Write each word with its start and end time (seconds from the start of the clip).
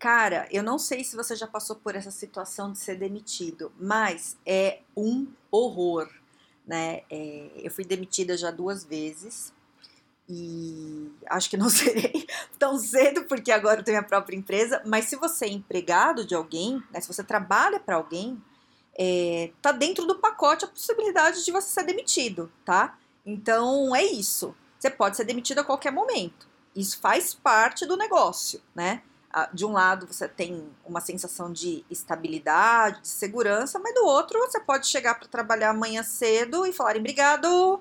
Cara, 0.00 0.48
eu 0.50 0.62
não 0.62 0.78
sei 0.78 1.04
se 1.04 1.14
você 1.14 1.36
já 1.36 1.46
passou 1.46 1.76
por 1.76 1.94
essa 1.94 2.10
situação 2.10 2.72
de 2.72 2.78
ser 2.78 2.96
demitido, 2.96 3.70
mas 3.78 4.34
é 4.46 4.80
um 4.96 5.26
horror, 5.50 6.08
né? 6.66 7.02
É, 7.10 7.50
eu 7.56 7.70
fui 7.70 7.84
demitida 7.84 8.34
já 8.34 8.50
duas 8.50 8.82
vezes 8.82 9.52
e 10.26 11.12
acho 11.26 11.50
que 11.50 11.58
não 11.58 11.68
serei 11.68 12.26
tão 12.58 12.78
cedo 12.78 13.24
porque 13.24 13.52
agora 13.52 13.80
eu 13.80 13.84
tenho 13.84 13.98
minha 13.98 14.08
própria 14.08 14.34
empresa. 14.34 14.82
Mas 14.86 15.04
se 15.04 15.16
você 15.16 15.44
é 15.44 15.50
empregado 15.50 16.24
de 16.24 16.34
alguém, 16.34 16.82
né, 16.90 16.98
se 17.02 17.06
você 17.06 17.22
trabalha 17.22 17.78
para 17.78 17.96
alguém, 17.96 18.42
é, 18.98 19.52
tá 19.60 19.70
dentro 19.70 20.06
do 20.06 20.18
pacote 20.18 20.64
a 20.64 20.68
possibilidade 20.68 21.44
de 21.44 21.52
você 21.52 21.68
ser 21.68 21.84
demitido, 21.84 22.50
tá? 22.64 22.98
Então 23.26 23.94
é 23.94 24.02
isso. 24.02 24.56
Você 24.78 24.88
pode 24.88 25.18
ser 25.18 25.24
demitido 25.24 25.58
a 25.58 25.64
qualquer 25.64 25.92
momento. 25.92 26.48
Isso 26.74 26.98
faz 27.00 27.34
parte 27.34 27.84
do 27.84 27.98
negócio, 27.98 28.62
né? 28.74 29.02
De 29.52 29.64
um 29.64 29.72
lado 29.72 30.06
você 30.06 30.26
tem 30.28 30.68
uma 30.84 31.00
sensação 31.00 31.52
de 31.52 31.84
estabilidade, 31.90 33.02
de 33.02 33.08
segurança, 33.08 33.78
mas 33.78 33.94
do 33.94 34.04
outro 34.04 34.38
você 34.40 34.58
pode 34.60 34.86
chegar 34.86 35.14
para 35.14 35.28
trabalhar 35.28 35.70
amanhã 35.70 36.02
cedo 36.02 36.66
e 36.66 36.72
falar 36.72 36.96
obrigado, 36.96 37.80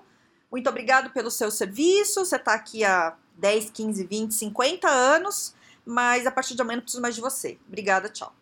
muito 0.52 0.70
obrigado 0.70 1.12
pelo 1.12 1.32
seu 1.32 1.50
serviço, 1.50 2.24
você 2.24 2.36
está 2.36 2.54
aqui 2.54 2.84
há 2.84 3.16
10, 3.38 3.72
15, 3.72 4.04
20, 4.06 4.34
50 4.34 4.88
anos, 4.88 5.56
mas 5.86 6.28
a 6.28 6.32
partir 6.32 6.56
de 6.56 6.62
amanhã 6.62 6.78
não 6.78 6.84
preciso 6.84 7.02
mais 7.02 7.16
de 7.16 7.22
você. 7.22 7.58
Obrigada, 7.68 8.10
tchau. 8.10 8.34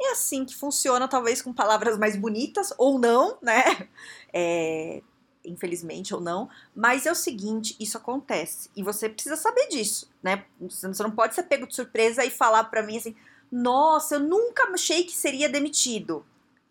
É 0.00 0.10
assim 0.10 0.44
que 0.44 0.54
funciona, 0.54 1.08
talvez 1.08 1.40
com 1.40 1.52
palavras 1.52 1.96
mais 1.96 2.16
bonitas 2.16 2.72
ou 2.76 2.98
não, 2.98 3.38
né? 3.42 3.62
É, 4.38 5.02
infelizmente 5.46 6.14
ou 6.14 6.20
não, 6.20 6.48
mas 6.74 7.06
é 7.06 7.12
o 7.12 7.14
seguinte, 7.14 7.76
isso 7.78 7.96
acontece 7.96 8.70
e 8.76 8.82
você 8.82 9.08
precisa 9.08 9.36
saber 9.36 9.68
disso, 9.68 10.10
né? 10.22 10.44
Você 10.60 11.02
não 11.02 11.10
pode 11.10 11.34
ser 11.34 11.44
pego 11.44 11.66
de 11.66 11.74
surpresa 11.74 12.24
e 12.24 12.30
falar 12.30 12.64
para 12.64 12.82
mim 12.82 12.96
assim: 12.98 13.14
"Nossa, 13.50 14.16
eu 14.16 14.20
nunca 14.20 14.64
achei 14.72 15.04
que 15.04 15.12
seria 15.12 15.48
demitido". 15.48 16.24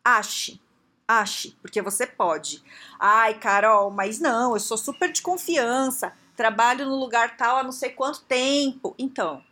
Ache. 0.03 0.61
Ache, 1.07 1.55
porque 1.61 1.81
você 1.81 2.07
pode. 2.07 2.63
Ai, 2.99 3.37
Carol, 3.39 3.91
mas 3.91 4.19
não, 4.19 4.53
eu 4.53 4.59
sou 4.59 4.77
super 4.77 5.11
de 5.11 5.21
confiança, 5.21 6.13
trabalho 6.35 6.85
no 6.85 6.95
lugar 6.95 7.37
tal 7.37 7.57
há 7.57 7.63
não 7.63 7.71
sei 7.71 7.91
quanto 7.91 8.23
tempo. 8.23 8.95
Então, 8.97 9.43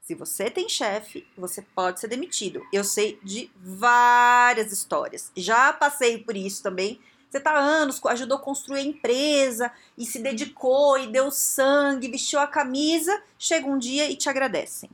se 0.00 0.16
você 0.16 0.50
tem 0.50 0.68
chefe, 0.68 1.24
você 1.38 1.62
pode 1.62 2.00
ser 2.00 2.08
demitido. 2.08 2.60
Eu 2.72 2.82
sei 2.82 3.20
de 3.22 3.50
várias 3.56 4.72
histórias. 4.72 5.30
Já 5.36 5.72
passei 5.72 6.18
por 6.18 6.36
isso 6.36 6.60
também 6.60 7.00
você 7.32 7.38
está 7.38 7.52
há 7.52 7.58
anos, 7.58 7.98
ajudou 8.04 8.36
a 8.36 8.40
construir 8.40 8.80
a 8.80 8.84
empresa 8.84 9.72
e 9.96 10.04
se 10.04 10.18
dedicou 10.18 10.98
e 10.98 11.06
deu 11.06 11.30
sangue, 11.30 12.10
vestiu 12.10 12.38
a 12.38 12.46
camisa, 12.46 13.22
chega 13.38 13.66
um 13.66 13.78
dia 13.78 14.10
e 14.10 14.16
te 14.16 14.28
agradecem. 14.28 14.90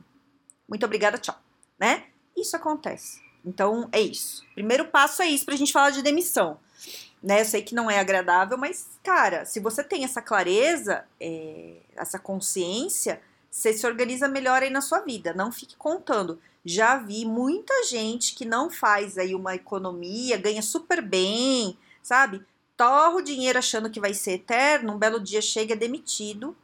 Muito 0.65 0.85
obrigada, 0.85 1.17
tchau. 1.17 1.37
Né? 1.77 2.05
Isso 2.37 2.55
acontece. 2.55 3.21
Então 3.43 3.89
é 3.91 3.99
isso. 3.99 4.45
Primeiro 4.53 4.85
passo 4.85 5.21
é 5.21 5.27
isso 5.27 5.43
para 5.43 5.53
a 5.53 5.57
gente 5.57 5.73
falar 5.73 5.89
de 5.89 6.01
demissão. 6.01 6.57
Né? 7.21 7.41
Eu 7.41 7.45
sei 7.45 7.61
que 7.61 7.75
não 7.75 7.91
é 7.91 7.99
agradável, 7.99 8.57
mas, 8.57 8.87
cara, 9.03 9.43
se 9.43 9.59
você 9.59 9.83
tem 9.83 10.05
essa 10.05 10.21
clareza, 10.21 11.03
é, 11.19 11.75
essa 11.97 12.17
consciência, 12.17 13.21
você 13.51 13.73
se 13.73 13.85
organiza 13.85 14.29
melhor 14.29 14.63
aí 14.63 14.69
na 14.69 14.79
sua 14.79 15.01
vida. 15.01 15.33
Não 15.33 15.51
fique 15.51 15.75
contando. 15.75 16.39
Já 16.63 16.95
vi 16.95 17.25
muita 17.25 17.83
gente 17.83 18.33
que 18.33 18.45
não 18.45 18.69
faz 18.69 19.17
aí 19.17 19.35
uma 19.35 19.55
economia, 19.55 20.37
ganha 20.37 20.61
super 20.61 21.01
bem, 21.01 21.77
sabe? 22.09 22.43
Torra 22.75 23.17
o 23.17 23.21
dinheiro 23.21 23.59
achando 23.59 23.89
que 23.89 23.99
vai 23.99 24.15
ser 24.15 24.31
eterno, 24.31 24.93
um 24.93 24.97
belo 24.97 25.19
dia 25.19 25.43
chega, 25.43 25.75
demitido 25.75 26.57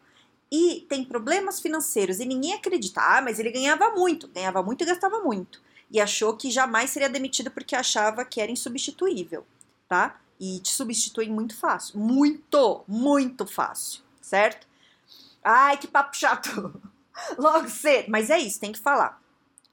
e 0.51 0.83
tem 0.89 1.05
problemas 1.05 1.59
financeiros 1.59 2.19
e 2.19 2.25
ninguém 2.25 2.53
acredita. 2.53 2.99
Ah, 2.99 3.21
mas 3.21 3.37
ele 3.37 3.51
ganhava 3.51 3.91
muito, 3.91 4.27
ganhava 4.29 4.63
muito 4.63 4.83
e 4.83 4.87
gastava 4.87 5.19
muito. 5.19 5.61
E 5.91 6.01
achou 6.01 6.35
que 6.35 6.49
jamais 6.49 6.89
seria 6.89 7.09
demitido 7.09 7.51
porque 7.51 7.75
achava 7.75 8.25
que 8.25 8.41
era 8.41 8.51
insubstituível, 8.51 9.45
tá? 9.87 10.19
E 10.39 10.59
te 10.61 10.69
substituem 10.69 11.29
muito 11.29 11.55
fácil. 11.55 11.99
Muito, 11.99 12.83
muito 12.87 13.45
fácil, 13.45 14.01
certo? 14.19 14.65
Ai, 15.43 15.77
que 15.77 15.87
papo 15.87 16.17
chato. 16.17 16.81
Logo 17.37 17.69
cedo. 17.69 18.09
Mas 18.09 18.31
é 18.31 18.39
isso, 18.39 18.59
tem 18.59 18.71
que 18.71 18.79
falar. 18.79 19.21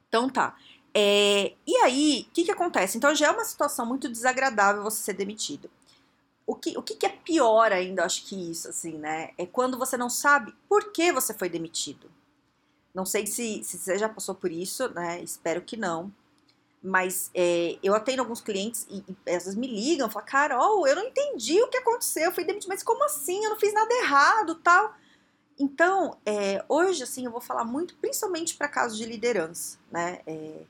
Então 0.09 0.28
tá. 0.28 0.55
É, 0.95 1.55
e 1.67 1.77
aí, 1.79 2.27
o 2.29 2.33
que, 2.33 2.45
que 2.45 2.51
acontece? 2.51 2.99
Então 2.99 3.15
já 3.15 3.29
é 3.29 3.31
uma 3.31 3.45
situação 3.45 3.87
muito 3.87 4.09
desagradável 4.09 4.83
você 4.83 5.03
ser 5.03 5.15
demitido. 5.15 5.71
O 6.47 6.55
que, 6.55 6.77
o 6.77 6.83
que, 6.83 6.97
que 6.97 7.07
é 7.07 7.09
pior 7.09 7.73
ainda, 7.73 8.05
acho 8.05 8.27
que 8.27 8.51
isso, 8.51 8.69
assim, 8.69 8.99
né? 8.99 9.31
É 9.39 9.47
quando 9.47 9.79
você 9.79 9.97
não 9.97 10.11
sabe 10.11 10.55
por 10.69 10.93
que 10.93 11.13
você 11.13 11.33
foi 11.33 11.49
demitido. 11.49 12.11
Não 12.95 13.07
sei 13.07 13.27
se, 13.27 13.65
se 13.65 13.79
você 13.79 13.97
já 13.97 14.09
passou 14.09 14.35
por 14.35 14.51
isso, 14.51 14.89
né? 14.91 15.23
Espero 15.23 15.63
que 15.63 15.77
não. 15.77 16.13
Mas 16.83 17.31
é, 17.33 17.79
eu 17.83 17.95
atendo 17.95 18.23
alguns 18.23 18.41
clientes 18.41 18.87
e, 18.91 19.05
e 19.09 19.31
às 19.31 19.45
vezes 19.45 19.55
me 19.55 19.69
ligam, 19.69 20.11
falam, 20.11 20.27
Carol, 20.29 20.87
eu 20.87 20.97
não 20.97 21.05
entendi 21.05 21.63
o 21.63 21.69
que 21.69 21.79
aconteceu, 21.79 22.25
eu 22.25 22.33
fui 22.33 22.45
demitido, 22.45 22.69
mas 22.69 22.83
como 22.83 23.05
assim? 23.05 23.43
Eu 23.45 23.51
não 23.51 23.59
fiz 23.59 23.73
nada 23.73 23.95
errado, 23.95 24.57
tal. 24.57 24.95
Então, 25.59 26.19
é, 26.27 26.65
hoje, 26.69 27.05
assim, 27.05 27.25
eu 27.25 27.31
vou 27.31 27.41
falar 27.41 27.65
muito, 27.65 27.95
principalmente 27.97 28.57
para 28.57 28.69
casos 28.69 28.99
de 28.99 29.05
liderança, 29.07 29.79
né? 29.91 30.21
É, 30.27 30.63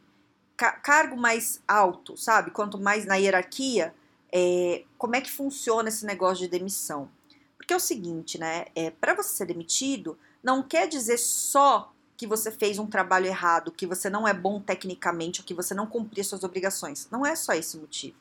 cargo 0.71 1.17
mais 1.17 1.63
alto, 1.67 2.17
sabe? 2.17 2.51
Quanto 2.51 2.79
mais 2.79 3.05
na 3.05 3.17
hierarquia, 3.17 3.95
é, 4.31 4.85
como 4.97 5.17
é 5.17 5.21
que 5.21 5.31
funciona 5.31 5.89
esse 5.89 6.07
negócio 6.07 6.45
de 6.45 6.49
demissão? 6.49 7.09
Porque 7.57 7.73
é 7.73 7.77
o 7.77 7.81
seguinte, 7.81 8.39
né? 8.39 8.67
É, 8.75 8.91
para 8.91 9.15
você 9.15 9.31
ser 9.37 9.47
demitido, 9.47 10.19
não 10.43 10.63
quer 10.63 10.87
dizer 10.87 11.19
só 11.19 11.93
que 12.17 12.27
você 12.27 12.51
fez 12.51 12.79
um 12.79 12.87
trabalho 12.87 13.27
errado, 13.27 13.73
que 13.73 13.87
você 13.87 14.09
não 14.09 14.27
é 14.29 14.33
bom 14.33 14.61
tecnicamente 14.61 15.41
ou 15.41 15.47
que 15.47 15.55
você 15.55 15.75
não 15.75 15.87
cumpriu 15.87 16.23
suas 16.23 16.45
obrigações. 16.45 17.09
Não 17.11 17.27
é 17.27 17.35
só 17.35 17.53
esse 17.53 17.77
motivo. 17.77 18.17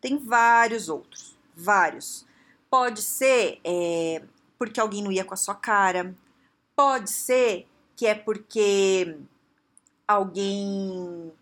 Tem 0.00 0.16
vários 0.18 0.88
outros, 0.88 1.36
vários. 1.54 2.26
Pode 2.70 3.02
ser 3.02 3.60
é, 3.62 4.22
porque 4.58 4.80
alguém 4.80 5.02
não 5.02 5.12
ia 5.12 5.24
com 5.24 5.34
a 5.34 5.36
sua 5.36 5.54
cara. 5.54 6.14
Pode 6.74 7.10
ser 7.10 7.68
que 7.94 8.06
é 8.06 8.14
porque 8.14 9.18
alguém 10.06 11.32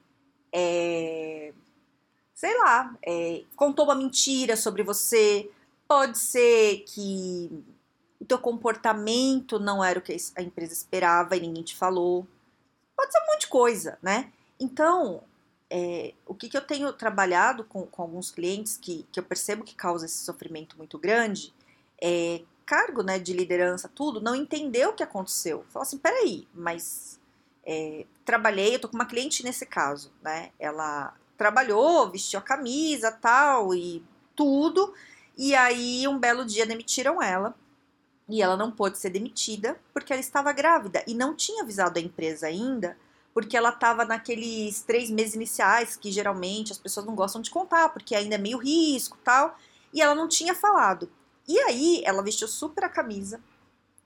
é, 0.52 1.52
sei 2.34 2.56
lá, 2.58 2.96
é, 3.02 3.42
contou 3.54 3.84
uma 3.84 3.94
mentira 3.94 4.56
sobre 4.56 4.82
você, 4.82 5.50
pode 5.86 6.18
ser 6.18 6.84
que 6.86 7.50
o 8.20 8.24
teu 8.24 8.38
comportamento 8.38 9.58
não 9.58 9.84
era 9.84 9.98
o 9.98 10.02
que 10.02 10.16
a 10.36 10.42
empresa 10.42 10.72
esperava 10.72 11.36
e 11.36 11.40
ninguém 11.40 11.62
te 11.62 11.76
falou, 11.76 12.26
pode 12.96 13.12
ser 13.12 13.18
um 13.18 13.26
monte 13.26 13.40
de 13.40 13.48
coisa, 13.48 13.98
né? 14.02 14.32
Então, 14.58 15.22
é, 15.70 16.14
o 16.26 16.34
que, 16.34 16.48
que 16.48 16.56
eu 16.56 16.60
tenho 16.60 16.92
trabalhado 16.92 17.64
com, 17.64 17.86
com 17.86 18.02
alguns 18.02 18.30
clientes 18.30 18.76
que, 18.76 19.06
que 19.12 19.20
eu 19.20 19.24
percebo 19.24 19.62
que 19.62 19.74
causa 19.74 20.06
esse 20.06 20.18
sofrimento 20.24 20.76
muito 20.76 20.98
grande 20.98 21.54
é 22.02 22.42
cargo 22.66 23.02
né, 23.02 23.18
de 23.18 23.32
liderança, 23.32 23.88
tudo, 23.88 24.20
não 24.20 24.34
entendeu 24.34 24.90
o 24.90 24.92
que 24.92 25.02
aconteceu. 25.02 25.64
Fala 25.70 25.82
assim, 25.82 25.98
peraí, 25.98 26.46
mas 26.54 27.19
é, 27.72 28.04
trabalhei, 28.24 28.74
eu 28.74 28.80
tô 28.80 28.88
com 28.88 28.96
uma 28.96 29.06
cliente 29.06 29.44
nesse 29.44 29.64
caso, 29.64 30.10
né? 30.20 30.50
Ela 30.58 31.14
trabalhou, 31.38 32.10
vestiu 32.10 32.40
a 32.40 32.42
camisa, 32.42 33.12
tal 33.12 33.72
e 33.72 34.02
tudo. 34.34 34.92
E 35.38 35.54
aí 35.54 36.08
um 36.08 36.18
belo 36.18 36.44
dia 36.44 36.66
demitiram 36.66 37.22
ela 37.22 37.54
e 38.28 38.42
ela 38.42 38.56
não 38.56 38.72
pôde 38.72 38.98
ser 38.98 39.10
demitida 39.10 39.80
porque 39.94 40.12
ela 40.12 40.18
estava 40.18 40.52
grávida 40.52 41.04
e 41.06 41.14
não 41.14 41.32
tinha 41.32 41.62
avisado 41.62 41.96
a 41.96 42.02
empresa 42.02 42.48
ainda, 42.48 42.96
porque 43.32 43.56
ela 43.56 43.68
estava 43.68 44.04
naqueles 44.04 44.82
três 44.82 45.08
meses 45.08 45.34
iniciais 45.36 45.94
que 45.94 46.10
geralmente 46.10 46.72
as 46.72 46.78
pessoas 46.78 47.06
não 47.06 47.14
gostam 47.14 47.40
de 47.40 47.52
contar 47.52 47.90
porque 47.90 48.16
ainda 48.16 48.34
é 48.34 48.38
meio 48.38 48.58
risco, 48.58 49.16
tal. 49.22 49.56
E 49.94 50.02
ela 50.02 50.16
não 50.16 50.26
tinha 50.26 50.56
falado. 50.56 51.08
E 51.46 51.56
aí 51.60 52.02
ela 52.04 52.20
vestiu 52.20 52.48
super 52.48 52.82
a 52.82 52.88
camisa, 52.88 53.40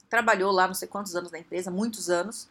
trabalhou 0.07 0.51
lá 0.51 0.67
não 0.67 0.75
sei 0.75 0.87
quantos 0.87 1.15
anos 1.15 1.31
na 1.31 1.39
empresa, 1.39 1.71
muitos 1.71 2.11
anos. 2.11 2.47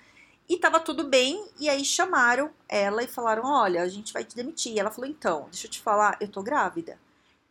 E 0.49 0.59
tava 0.59 0.79
tudo 0.79 1.05
bem, 1.05 1.49
e 1.59 1.69
aí 1.69 1.85
chamaram 1.85 2.51
ela 2.69 3.03
e 3.03 3.07
falaram: 3.07 3.45
Olha, 3.45 3.83
a 3.83 3.89
gente 3.89 4.13
vai 4.13 4.25
te 4.25 4.37
demitir. 4.37 4.73
E 4.73 4.79
ela 4.79 4.91
falou: 4.91 5.09
Então, 5.09 5.49
deixa 5.51 5.67
eu 5.67 5.71
te 5.71 5.81
falar, 5.81 6.17
eu 6.21 6.29
tô 6.29 6.43
grávida. 6.43 6.99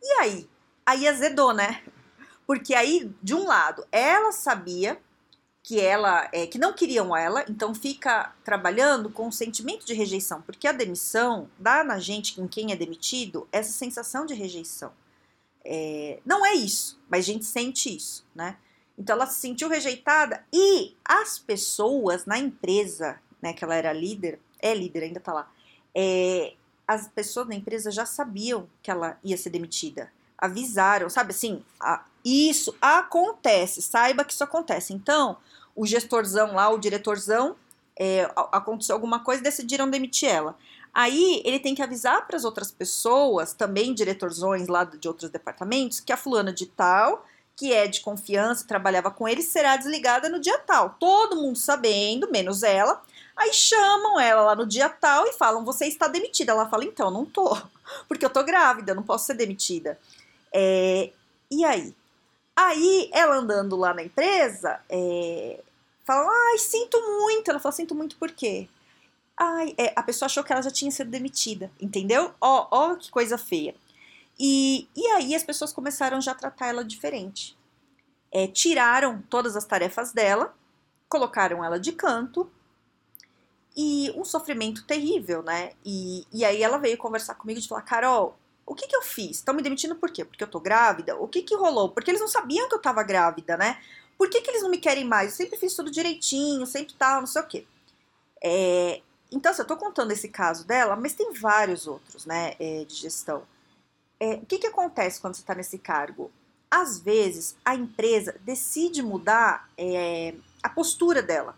E 0.00 0.12
aí? 0.20 0.48
Aí 0.86 1.08
azedou, 1.08 1.52
né? 1.52 1.82
Porque 2.46 2.74
aí, 2.74 3.10
de 3.22 3.34
um 3.34 3.46
lado, 3.46 3.86
ela 3.90 4.30
sabia 4.30 5.00
que 5.62 5.80
ela 5.80 6.28
é, 6.30 6.46
que 6.46 6.58
não 6.58 6.74
queriam 6.74 7.16
ela, 7.16 7.42
então 7.48 7.74
fica 7.74 8.34
trabalhando 8.44 9.08
com 9.08 9.28
o 9.28 9.32
sentimento 9.32 9.86
de 9.86 9.94
rejeição, 9.94 10.42
porque 10.42 10.68
a 10.68 10.72
demissão 10.72 11.48
dá 11.58 11.82
na 11.82 11.98
gente, 11.98 12.38
em 12.38 12.46
quem 12.46 12.70
é 12.70 12.76
demitido, 12.76 13.48
essa 13.50 13.72
sensação 13.72 14.26
de 14.26 14.34
rejeição. 14.34 14.92
É, 15.64 16.20
não 16.22 16.44
é 16.44 16.52
isso, 16.52 17.00
mas 17.08 17.20
a 17.24 17.32
gente 17.32 17.46
sente 17.46 17.96
isso, 17.96 18.26
né? 18.34 18.58
Então 18.98 19.16
ela 19.16 19.26
se 19.26 19.40
sentiu 19.40 19.68
rejeitada 19.68 20.44
e 20.52 20.96
as 21.04 21.38
pessoas 21.38 22.26
na 22.26 22.38
empresa, 22.38 23.18
né, 23.42 23.52
que 23.52 23.64
ela 23.64 23.74
era 23.74 23.92
líder, 23.92 24.38
é 24.60 24.74
líder, 24.74 25.04
ainda 25.04 25.20
tá 25.20 25.32
lá, 25.32 25.50
é, 25.94 26.54
as 26.86 27.08
pessoas 27.08 27.48
na 27.48 27.54
empresa 27.54 27.90
já 27.90 28.06
sabiam 28.06 28.68
que 28.82 28.90
ela 28.90 29.18
ia 29.22 29.36
ser 29.36 29.50
demitida. 29.50 30.12
Avisaram, 30.38 31.08
sabe 31.08 31.30
assim, 31.30 31.64
a, 31.80 32.04
isso 32.24 32.74
acontece, 32.80 33.82
saiba 33.82 34.24
que 34.24 34.32
isso 34.32 34.44
acontece. 34.44 34.92
Então, 34.92 35.36
o 35.74 35.86
gestorzão 35.86 36.54
lá, 36.54 36.68
o 36.70 36.78
diretorzão, 36.78 37.56
é, 37.96 38.30
aconteceu 38.52 38.94
alguma 38.94 39.20
coisa 39.20 39.40
e 39.40 39.44
decidiram 39.44 39.88
demitir 39.88 40.28
ela. 40.28 40.56
Aí 40.92 41.42
ele 41.44 41.58
tem 41.58 41.74
que 41.74 41.82
avisar 41.82 42.26
para 42.26 42.36
as 42.36 42.44
outras 42.44 42.70
pessoas, 42.70 43.52
também 43.52 43.94
diretorzões 43.94 44.68
lá 44.68 44.84
de 44.84 45.08
outros 45.08 45.30
departamentos, 45.30 46.00
que 46.00 46.12
a 46.12 46.16
fulana 46.16 46.52
de 46.52 46.66
tal, 46.66 47.26
que 47.56 47.72
é 47.72 47.86
de 47.86 48.00
confiança, 48.00 48.66
trabalhava 48.66 49.10
com 49.10 49.28
ele, 49.28 49.42
será 49.42 49.76
desligada 49.76 50.28
no 50.28 50.40
dia 50.40 50.58
tal. 50.58 50.96
Todo 50.98 51.36
mundo 51.36 51.56
sabendo, 51.56 52.30
menos 52.30 52.62
ela. 52.62 53.02
Aí 53.36 53.52
chamam 53.52 54.18
ela 54.20 54.42
lá 54.42 54.54
no 54.54 54.66
dia 54.66 54.88
tal 54.88 55.26
e 55.26 55.32
falam: 55.32 55.64
Você 55.64 55.86
está 55.86 56.08
demitida. 56.08 56.52
Ela 56.52 56.68
fala: 56.68 56.84
Então, 56.84 57.10
não 57.10 57.24
tô, 57.24 57.56
porque 58.08 58.24
eu 58.24 58.30
tô 58.30 58.42
grávida, 58.42 58.94
não 58.94 59.02
posso 59.02 59.26
ser 59.26 59.34
demitida. 59.34 59.98
É, 60.52 61.10
e 61.50 61.64
aí? 61.64 61.94
Aí 62.56 63.10
ela 63.12 63.36
andando 63.36 63.74
lá 63.76 63.92
na 63.92 64.04
empresa, 64.04 64.80
é, 64.88 65.60
fala, 66.04 66.30
ai, 66.30 66.58
sinto 66.58 67.00
muito. 67.00 67.50
Ela 67.50 67.58
fala, 67.58 67.72
sinto 67.72 67.94
muito 67.94 68.16
por 68.16 68.30
quê? 68.30 68.68
Ai, 69.36 69.74
é, 69.76 69.92
a 69.96 70.02
pessoa 70.02 70.26
achou 70.26 70.44
que 70.44 70.52
ela 70.52 70.62
já 70.62 70.70
tinha 70.70 70.90
sido 70.90 71.10
demitida, 71.10 71.70
entendeu? 71.80 72.32
Ó, 72.40 72.68
ó 72.70 72.94
que 72.94 73.10
coisa 73.10 73.36
feia. 73.36 73.74
E, 74.38 74.88
e 74.96 75.06
aí 75.08 75.34
as 75.34 75.44
pessoas 75.44 75.72
começaram 75.72 76.20
já 76.20 76.32
a 76.32 76.36
tratar 76.36 76.68
ela 76.68 76.84
diferente. 76.84 77.56
É, 78.32 78.46
tiraram 78.46 79.22
todas 79.30 79.56
as 79.56 79.64
tarefas 79.64 80.12
dela, 80.12 80.54
colocaram 81.08 81.64
ela 81.64 81.78
de 81.78 81.92
canto, 81.92 82.50
e 83.76 84.12
um 84.16 84.24
sofrimento 84.24 84.84
terrível, 84.84 85.42
né? 85.42 85.72
E, 85.84 86.26
e 86.32 86.44
aí 86.44 86.62
ela 86.62 86.78
veio 86.78 86.96
conversar 86.96 87.34
comigo 87.34 87.60
de 87.60 87.68
falar, 87.68 87.82
Carol, 87.82 88.36
o 88.64 88.74
que 88.74 88.86
que 88.86 88.96
eu 88.96 89.02
fiz? 89.02 89.38
Estão 89.38 89.54
me 89.54 89.62
demitindo 89.62 89.96
por 89.96 90.10
quê? 90.10 90.24
Porque 90.24 90.42
eu 90.42 90.48
tô 90.48 90.60
grávida? 90.60 91.16
O 91.16 91.26
que 91.26 91.42
que 91.42 91.56
rolou? 91.56 91.90
Porque 91.90 92.10
eles 92.10 92.20
não 92.20 92.28
sabiam 92.28 92.68
que 92.68 92.74
eu 92.74 92.80
tava 92.80 93.02
grávida, 93.02 93.56
né? 93.56 93.80
Por 94.16 94.30
que 94.30 94.40
que 94.40 94.50
eles 94.50 94.62
não 94.62 94.70
me 94.70 94.78
querem 94.78 95.04
mais? 95.04 95.30
Eu 95.30 95.36
sempre 95.36 95.58
fiz 95.58 95.74
tudo 95.74 95.90
direitinho, 95.90 96.64
sempre 96.66 96.94
tal, 96.94 97.20
não 97.20 97.26
sei 97.26 97.42
o 97.42 97.46
quê. 97.46 97.66
É, 98.42 99.00
então, 99.30 99.50
assim, 99.50 99.62
eu 99.62 99.66
tô 99.66 99.76
contando 99.76 100.12
esse 100.12 100.28
caso 100.28 100.66
dela, 100.66 100.94
mas 100.94 101.14
tem 101.14 101.32
vários 101.32 101.86
outros, 101.88 102.24
né, 102.24 102.54
é, 102.60 102.84
de 102.84 102.94
gestão. 102.94 103.42
É, 104.24 104.36
o 104.36 104.46
que 104.46 104.56
que 104.56 104.66
acontece 104.66 105.20
quando 105.20 105.34
você 105.34 105.42
tá 105.42 105.54
nesse 105.54 105.76
cargo? 105.76 106.32
Às 106.70 106.98
vezes, 106.98 107.56
a 107.62 107.74
empresa 107.74 108.34
decide 108.40 109.02
mudar 109.02 109.68
é, 109.76 110.34
a 110.62 110.68
postura 110.70 111.22
dela. 111.22 111.54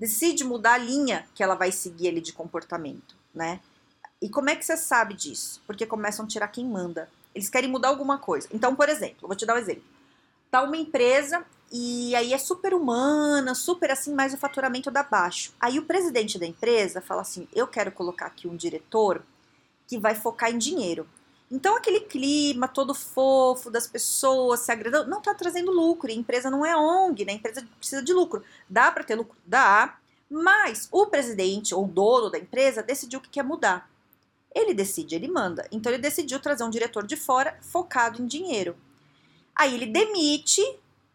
Decide 0.00 0.42
mudar 0.42 0.72
a 0.72 0.78
linha 0.78 1.28
que 1.32 1.44
ela 1.44 1.54
vai 1.54 1.70
seguir 1.70 2.08
ali 2.08 2.20
de 2.20 2.32
comportamento, 2.32 3.14
né? 3.32 3.60
E 4.20 4.28
como 4.28 4.50
é 4.50 4.56
que 4.56 4.64
você 4.64 4.76
sabe 4.76 5.14
disso? 5.14 5.62
Porque 5.64 5.86
começam 5.86 6.24
a 6.24 6.28
tirar 6.28 6.48
quem 6.48 6.66
manda. 6.66 7.08
Eles 7.32 7.48
querem 7.48 7.70
mudar 7.70 7.90
alguma 7.90 8.18
coisa. 8.18 8.48
Então, 8.52 8.74
por 8.74 8.88
exemplo, 8.88 9.28
vou 9.28 9.36
te 9.36 9.46
dar 9.46 9.54
um 9.54 9.58
exemplo. 9.58 9.84
Tá 10.50 10.60
uma 10.60 10.76
empresa 10.76 11.46
e 11.70 12.16
aí 12.16 12.32
é 12.34 12.38
super 12.38 12.74
humana, 12.74 13.54
super 13.54 13.92
assim, 13.92 14.12
mas 14.12 14.34
o 14.34 14.38
faturamento 14.38 14.90
dá 14.90 15.04
baixo. 15.04 15.54
Aí 15.60 15.78
o 15.78 15.86
presidente 15.86 16.36
da 16.36 16.46
empresa 16.46 17.00
fala 17.00 17.20
assim: 17.22 17.46
"Eu 17.54 17.68
quero 17.68 17.92
colocar 17.92 18.26
aqui 18.26 18.48
um 18.48 18.56
diretor 18.56 19.24
que 19.86 20.00
vai 20.00 20.16
focar 20.16 20.50
em 20.50 20.58
dinheiro". 20.58 21.06
Então 21.52 21.76
aquele 21.76 22.00
clima 22.00 22.66
todo 22.66 22.94
fofo 22.94 23.70
das 23.70 23.86
pessoas 23.86 24.60
se 24.60 24.72
agradando, 24.72 25.10
não 25.10 25.20
tá 25.20 25.34
trazendo 25.34 25.70
lucro. 25.70 26.10
E 26.10 26.14
a 26.14 26.16
empresa 26.16 26.48
não 26.48 26.64
é 26.64 26.74
ONG, 26.74 27.26
né? 27.26 27.32
A 27.32 27.36
empresa 27.36 27.68
precisa 27.78 28.02
de 28.02 28.10
lucro. 28.14 28.42
Dá 28.70 28.90
para 28.90 29.04
ter 29.04 29.14
lucro? 29.14 29.36
Dá. 29.44 29.98
Mas 30.30 30.88
o 30.90 31.06
presidente 31.06 31.74
ou 31.74 31.86
dono 31.86 32.30
da 32.30 32.38
empresa 32.38 32.82
decidiu 32.82 33.20
que 33.20 33.28
quer 33.28 33.44
mudar. 33.44 33.90
Ele 34.54 34.72
decide, 34.72 35.14
ele 35.14 35.28
manda. 35.28 35.68
Então 35.70 35.92
ele 35.92 36.00
decidiu 36.00 36.40
trazer 36.40 36.64
um 36.64 36.70
diretor 36.70 37.06
de 37.06 37.16
fora 37.16 37.58
focado 37.60 38.22
em 38.22 38.26
dinheiro. 38.26 38.74
Aí 39.54 39.74
ele 39.74 39.86
demite 39.86 40.62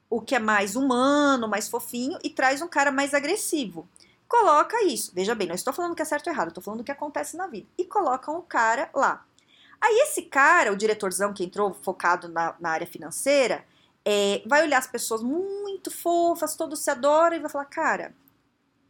o 0.08 0.22
que 0.22 0.36
é 0.36 0.40
mais 0.40 0.76
humano, 0.76 1.48
mais 1.48 1.68
fofinho 1.68 2.20
e 2.24 2.30
traz 2.30 2.62
um 2.62 2.68
cara 2.68 2.92
mais 2.92 3.16
agressivo. 3.16 3.90
Coloca 4.28 4.84
isso. 4.84 5.12
Veja 5.16 5.34
bem, 5.34 5.48
não 5.48 5.56
estou 5.56 5.74
falando 5.74 5.96
que 5.96 6.02
é 6.04 6.06
certo 6.06 6.28
ou 6.28 6.34
errado, 6.34 6.50
estou 6.50 6.64
falando 6.64 6.82
o 6.82 6.84
que 6.84 6.92
acontece 6.92 7.36
na 7.36 7.48
vida. 7.48 7.68
E 7.76 7.86
coloca 7.86 8.32
um 8.32 8.42
cara 8.42 8.88
lá. 8.94 9.26
Aí 9.82 10.00
esse 10.04 10.24
cara, 10.24 10.72
o 10.72 10.76
diretorzão 10.76 11.34
que 11.34 11.44
entrou 11.44 11.74
focado 11.74 12.28
na, 12.28 12.56
na 12.60 12.70
área 12.70 12.88
financeira, 12.88 13.66
é, 14.04 14.42
vai 14.46 14.64
olhar 14.64 14.78
as 14.78 14.88
pessoas 14.88 15.22
muito 15.22 15.92
fofas, 15.92 16.56
todos 16.56 16.80
se 16.80 16.90
adoram 16.90 17.36
e 17.36 17.40
vai 17.40 17.50
falar, 17.50 17.66
cara, 17.66 18.16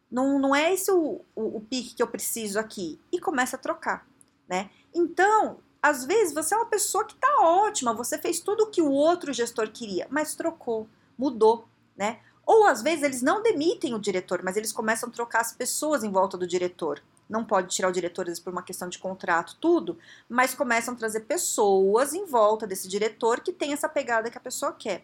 não, 0.10 0.40
não 0.40 0.56
é 0.56 0.74
esse 0.74 0.92
o, 0.92 1.22
o, 1.36 1.58
o 1.58 1.62
pique 1.62 1.96
que 1.96 2.04
eu 2.04 2.08
preciso 2.08 2.60
aqui. 2.60 3.00
E 3.12 3.20
começa 3.20 3.56
a 3.56 3.60
trocar 3.60 4.06
né? 4.48 4.70
Então, 4.94 5.60
às 5.82 6.06
vezes 6.06 6.34
você 6.34 6.56
é 6.56 6.58
uma 6.58 6.66
pessoa 6.66 7.06
que 7.06 7.14
está 7.14 7.42
ótima, 7.42 7.94
você 7.94 8.18
fez 8.18 8.40
tudo 8.40 8.64
o 8.64 8.68
que 8.68 8.82
o 8.82 8.90
outro 8.90 9.34
gestor 9.34 9.70
queria, 9.70 10.08
mas 10.10 10.36
trocou, 10.36 10.88
mudou, 11.18 11.68
né? 11.96 12.20
Ou 12.46 12.66
às 12.66 12.82
vezes 12.82 13.04
eles 13.04 13.22
não 13.22 13.44
demitem 13.44 13.94
o 13.94 14.00
diretor, 14.00 14.42
mas 14.42 14.56
eles 14.56 14.72
começam 14.72 15.10
a 15.10 15.12
trocar 15.12 15.42
as 15.42 15.52
pessoas 15.52 16.04
em 16.04 16.12
volta 16.12 16.38
do 16.38 16.48
diretor. 16.48 17.04
Não 17.30 17.44
pode 17.44 17.74
tirar 17.76 17.90
o 17.90 17.92
diretor 17.92 18.26
vezes, 18.26 18.40
por 18.40 18.52
uma 18.52 18.64
questão 18.64 18.88
de 18.88 19.00
contrato, 19.00 19.58
tudo, 19.60 19.98
mas 20.30 20.54
começam 20.56 20.94
a 20.94 20.98
trazer 20.98 21.22
pessoas 21.22 22.14
em 22.14 22.26
volta 22.26 22.66
desse 22.66 22.88
diretor 22.88 23.42
que 23.42 23.52
tem 23.52 23.74
essa 23.74 23.90
pegada 23.90 24.30
que 24.30 24.38
a 24.38 24.42
pessoa 24.42 24.72
quer. 24.74 25.04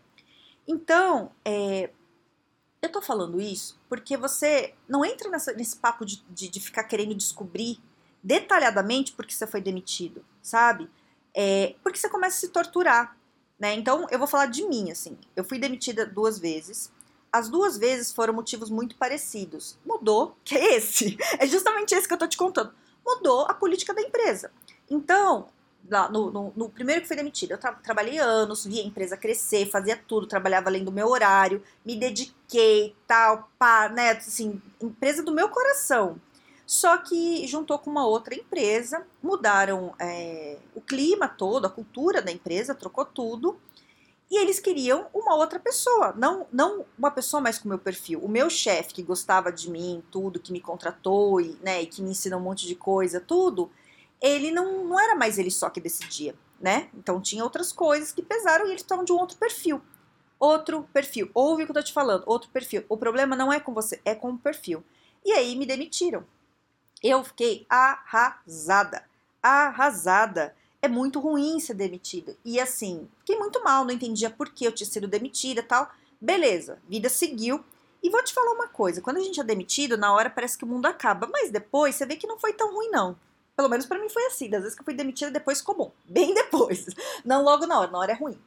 Então, 0.68 1.31
é, 1.44 1.90
eu 2.81 2.90
tô 2.90 3.02
falando 3.02 3.40
isso 3.42 3.80
porque 3.90 4.18
você 4.18 4.74
não 4.88 5.06
entra 5.06 5.30
nessa, 5.30 5.54
nesse 5.54 5.78
papo 5.78 6.06
de, 6.06 6.24
de, 6.30 6.50
de 6.50 6.60
ficar 6.60 6.84
querendo 6.84 7.16
descobrir 7.16 7.81
detalhadamente 8.24 9.12
porque 9.14 9.34
você 9.34 9.46
foi 9.46 9.62
demitido, 9.62 10.26
sabe? 10.42 10.90
É, 11.34 11.76
porque 11.84 11.98
você 11.98 12.10
começa 12.10 12.38
a 12.38 12.40
se 12.40 12.50
torturar, 12.50 13.18
né? 13.60 13.74
Então, 13.74 14.08
eu 14.12 14.19
vou 14.19 14.28
falar 14.28 14.46
de 14.46 14.68
mim, 14.68 14.92
assim. 14.92 15.18
Eu 15.36 15.44
fui 15.44 15.60
demitida 15.60 16.06
duas 16.06 16.40
vezes. 16.40 16.92
As 17.33 17.50
duas 17.50 17.80
vezes 17.80 18.12
foram 18.12 18.31
motivos 18.31 18.69
muito 18.69 18.95
parecidos. 18.95 19.75
Mudou, 19.83 20.38
que 20.45 20.56
é 20.56 20.75
esse. 20.75 21.18
É 21.39 21.47
justamente 21.47 21.95
esse 21.95 22.07
que 22.07 22.13
eu 22.13 22.18
tô 22.18 22.28
te 22.28 22.37
contando. 22.37 22.71
Mudou 23.04 23.47
a 23.49 23.56
política 23.56 23.92
da 23.92 24.04
empresa. 24.04 24.52
Então, 24.87 25.47
lá 25.90 26.07
no, 26.09 26.30
no, 26.30 26.54
no 26.56 26.69
primeiro 26.69 27.02
que 27.02 27.07
fui 27.07 27.18
demitida, 27.18 27.56
eu 27.56 27.57
tra 27.57 27.71
trabalhei 27.73 28.19
anos, 28.19 28.66
vi 28.66 28.80
a 28.80 28.83
empresa 28.83 29.18
crescer, 29.18 29.66
fazia 29.66 29.97
tudo, 29.97 30.28
trabalhava 30.28 30.69
além 30.69 30.83
do 30.83 30.92
meu 30.92 31.07
horário, 31.07 31.63
me 31.83 31.95
dediquei, 31.95 32.95
tal, 33.07 33.49
pá, 33.57 33.90
né? 33.90 34.11
Assim, 34.11 34.61
empresa 34.80 35.23
do 35.23 35.33
meu 35.33 35.49
coração. 35.49 36.21
Só 36.68 36.97
que 36.97 37.45
juntou 37.47 37.80
com 37.80 37.90
uma 37.90 38.06
outra 38.06 38.35
empresa, 38.35 39.06
mudaram 39.21 39.94
é, 39.99 40.57
o 40.75 40.81
clima 40.81 41.28
todo, 41.28 41.66
a 41.66 41.69
cultura 41.69 42.21
da 42.21 42.31
empresa, 42.31 42.75
trocou 42.75 43.06
tudo. 43.06 43.57
E 44.33 44.37
eles 44.37 44.59
queriam 44.59 45.06
uma 45.13 45.35
outra 45.35 45.59
pessoa, 45.59 46.11
não, 46.18 46.47
não 46.52 46.87
uma 46.97 47.11
pessoa 47.11 47.40
mais 47.40 47.59
com 47.59 47.66
o 47.66 47.69
meu 47.69 47.78
perfil. 47.78 48.19
O 48.19 48.28
meu 48.28 48.49
chefe, 48.49 48.92
que 48.92 49.04
gostava 49.04 49.52
de 49.52 49.69
mim, 49.69 50.04
tudo, 50.09 50.40
que 50.40 50.52
me 50.52 50.59
contratou 50.59 51.40
e, 51.40 51.56
né, 51.61 51.83
e 51.83 51.85
que 51.85 52.02
me 52.02 52.09
ensinou 52.09 52.40
um 52.40 52.44
monte 52.44 52.66
de 52.66 52.73
coisa, 52.73 53.21
tudo, 53.21 53.69
ele 54.19 54.49
não, 54.49 54.85
não 54.85 54.99
era 54.99 55.13
mais 55.16 55.37
ele 55.37 55.52
só 55.52 55.69
que 55.69 55.80
decidia, 55.80 56.33
né? 56.59 56.90
Então 56.95 57.21
tinha 57.21 57.44
outras 57.44 57.71
coisas 57.71 58.11
que 58.11 58.23
pesaram 58.23 58.66
e 58.66 58.69
eles 58.69 58.81
precisavam 58.81 59.06
de 59.06 59.13
um 59.13 59.19
outro 59.19 59.37
perfil. 59.37 59.80
Outro 60.40 60.90
perfil. 60.92 61.30
Ouve 61.31 61.61
o 61.61 61.66
que 61.68 61.71
eu 61.71 61.75
tô 61.75 61.83
te 61.83 61.94
falando, 61.94 62.23
outro 62.25 62.49
perfil. 62.49 62.83
O 62.90 62.97
problema 62.97 63.35
não 63.35 63.54
é 63.54 63.59
com 63.59 63.71
você, 63.71 64.02
é 64.04 64.16
com 64.16 64.31
o 64.31 64.37
perfil. 64.40 64.83
E 65.23 65.31
aí 65.31 65.56
me 65.56 65.68
demitiram. 65.68 66.25
Eu 67.04 67.23
fiquei 67.23 67.68
arrasada. 67.69 69.04
Arrasada. 69.44 70.56
É 70.83 70.87
muito 70.90 71.21
ruim 71.21 71.61
ser 71.61 71.75
demitida. 71.75 72.35
E 72.44 72.59
assim, 72.59 73.07
fiquei 73.19 73.37
muito 73.37 73.63
mal, 73.63 73.85
não 73.85 73.94
entendia 73.94 74.30
por 74.30 74.49
que 74.49 74.66
eu 74.66 74.71
tinha 74.73 74.85
sido 74.85 75.07
demitida 75.07 75.63
tal. 75.63 75.90
Beleza, 76.19 76.78
vida 76.90 77.07
seguiu. 77.07 77.63
E 78.04 78.09
vou 78.09 78.21
te 78.21 78.33
falar 78.33 78.52
uma 78.52 78.68
coisa: 78.68 79.02
quando 79.02 79.16
a 79.16 79.21
gente 79.21 79.40
é 79.40 79.44
demitido, 79.45 79.95
na 79.95 80.13
hora 80.13 80.30
parece 80.30 80.57
que 80.57 80.66
o 80.66 80.68
mundo 80.68 80.85
acaba. 80.85 81.25
Mas 81.31 81.49
depois 81.49 81.95
você 81.95 82.06
vê 82.06 82.18
que 82.18 82.28
não 82.28 82.37
foi 82.37 82.52
tão 82.52 82.73
ruim, 82.73 82.90
não. 82.90 83.18
Pelo 83.56 83.69
menos 83.69 83.85
para 83.85 83.97
mim 83.97 84.09
foi 84.09 84.25
assim. 84.25 84.49
Das 84.49 84.61
vezes 84.61 84.75
que 84.75 84.81
eu 84.81 84.85
fui 84.85 84.94
demitida, 84.94 85.31
depois 85.31 85.59
ficou 85.59 85.73
bom. 85.73 85.92
Bem 86.04 86.33
depois. 86.33 86.85
Não 87.23 87.45
logo 87.45 87.66
na 87.66 87.80
hora, 87.80 87.90
na 87.90 87.99
hora 87.99 88.11
é 88.11 88.16
ruim. 88.16 88.37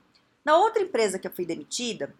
Na 0.44 0.58
outra 0.58 0.82
empresa 0.82 1.18
que 1.18 1.26
eu 1.26 1.32
fui 1.32 1.46
demitida, 1.46 2.14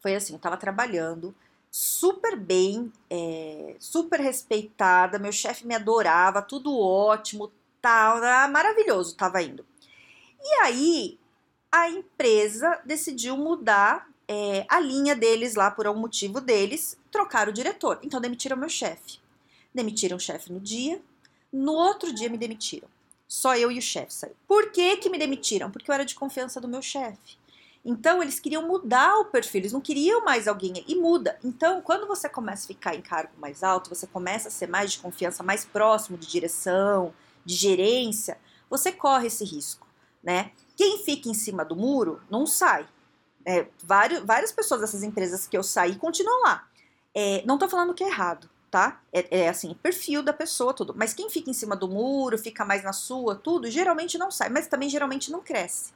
foi 0.00 0.14
assim: 0.14 0.34
eu 0.34 0.38
tava 0.38 0.56
trabalhando 0.56 1.34
super 1.70 2.36
bem, 2.36 2.92
é, 3.10 3.76
super 3.78 4.20
respeitada, 4.20 5.18
meu 5.18 5.32
chefe 5.32 5.66
me 5.66 5.74
adorava, 5.74 6.40
tudo 6.40 6.78
ótimo, 6.78 7.52
tal, 7.88 8.20
tá, 8.20 8.46
maravilhoso 8.48 9.12
estava 9.12 9.42
indo. 9.42 9.64
E 10.40 10.54
aí 10.62 11.18
a 11.72 11.88
empresa 11.88 12.80
decidiu 12.84 13.36
mudar 13.36 14.06
é, 14.26 14.66
a 14.68 14.78
linha 14.78 15.16
deles 15.16 15.54
lá, 15.54 15.70
por 15.70 15.86
algum 15.86 16.00
motivo 16.00 16.38
deles, 16.38 16.98
trocaram 17.10 17.50
o 17.50 17.54
diretor. 17.54 17.98
Então 18.02 18.20
demitiram 18.20 18.58
meu 18.58 18.68
chefe. 18.68 19.18
Demitiram 19.74 20.18
o 20.18 20.20
chefe 20.20 20.52
no 20.52 20.60
dia, 20.60 21.00
no 21.50 21.72
outro 21.72 22.12
dia 22.12 22.28
me 22.28 22.36
demitiram. 22.36 22.88
Só 23.26 23.56
eu 23.56 23.72
e 23.72 23.78
o 23.78 23.82
chefe 23.82 24.12
saíram. 24.12 24.36
Por 24.46 24.70
que, 24.70 24.98
que 24.98 25.08
me 25.08 25.18
demitiram? 25.18 25.70
Porque 25.70 25.90
eu 25.90 25.94
era 25.94 26.04
de 26.04 26.14
confiança 26.14 26.60
do 26.60 26.68
meu 26.68 26.82
chefe. 26.82 27.38
Então 27.84 28.22
eles 28.22 28.38
queriam 28.38 28.66
mudar 28.66 29.18
o 29.18 29.26
perfil, 29.26 29.60
eles 29.62 29.72
não 29.72 29.80
queriam 29.80 30.24
mais 30.24 30.46
alguém 30.46 30.84
e 30.86 30.94
muda. 30.94 31.38
Então, 31.42 31.80
quando 31.80 32.06
você 32.06 32.28
começa 32.28 32.64
a 32.64 32.68
ficar 32.68 32.94
em 32.94 33.00
cargo 33.00 33.32
mais 33.38 33.62
alto, 33.62 33.88
você 33.88 34.06
começa 34.06 34.48
a 34.48 34.50
ser 34.50 34.66
mais 34.66 34.92
de 34.92 34.98
confiança, 34.98 35.42
mais 35.42 35.64
próximo 35.64 36.18
de 36.18 36.26
direção, 36.26 37.14
de 37.48 37.54
gerência, 37.54 38.36
você 38.68 38.92
corre 38.92 39.28
esse 39.28 39.42
risco, 39.42 39.86
né? 40.22 40.52
Quem 40.76 40.98
fica 40.98 41.30
em 41.30 41.34
cima 41.34 41.64
do 41.64 41.74
muro 41.74 42.20
não 42.30 42.46
sai. 42.46 42.86
É, 43.42 43.66
vários, 43.82 44.22
várias 44.22 44.52
pessoas 44.52 44.82
dessas 44.82 45.02
empresas 45.02 45.46
que 45.46 45.56
eu 45.56 45.62
saí 45.62 45.96
continuam 45.96 46.42
lá. 46.42 46.68
É, 47.14 47.42
não 47.46 47.56
tô 47.56 47.66
falando 47.66 47.94
que 47.94 48.04
é 48.04 48.08
errado, 48.08 48.50
tá? 48.70 49.00
É, 49.10 49.44
é, 49.44 49.48
assim, 49.48 49.72
perfil 49.82 50.22
da 50.22 50.34
pessoa, 50.34 50.74
tudo. 50.74 50.94
Mas 50.94 51.14
quem 51.14 51.30
fica 51.30 51.48
em 51.48 51.54
cima 51.54 51.74
do 51.74 51.88
muro, 51.88 52.36
fica 52.36 52.66
mais 52.66 52.84
na 52.84 52.92
sua, 52.92 53.34
tudo, 53.34 53.70
geralmente 53.70 54.18
não 54.18 54.30
sai, 54.30 54.50
mas 54.50 54.66
também 54.66 54.90
geralmente 54.90 55.32
não 55.32 55.40
cresce, 55.40 55.94